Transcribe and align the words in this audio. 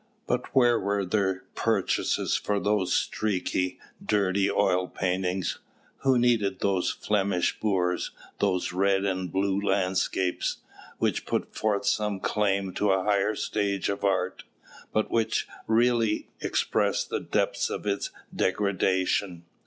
But 0.25 0.55
where 0.55 0.79
were 0.79 1.05
there 1.05 1.43
purchases 1.53 2.35
for 2.35 2.59
those 2.59 2.91
streaky, 2.91 3.77
dirty 4.03 4.49
oil 4.49 4.87
paintings? 4.87 5.59
Who 5.97 6.17
needed 6.17 6.59
those 6.59 6.89
Flemish 6.89 7.59
boors, 7.59 8.09
those 8.39 8.73
red 8.73 9.05
and 9.05 9.31
blue 9.31 9.61
landscapes, 9.61 10.57
which 10.97 11.27
put 11.27 11.53
forth 11.53 11.85
some 11.85 12.19
claims 12.19 12.73
to 12.79 12.89
a 12.91 13.03
higher 13.03 13.35
stage 13.35 13.89
of 13.89 14.03
art, 14.03 14.41
but 14.91 15.11
which 15.11 15.47
really 15.67 16.29
expressed 16.39 17.11
the 17.11 17.19
depths 17.19 17.69
of 17.69 17.85
its 17.85 18.09
degradation? 18.35 19.43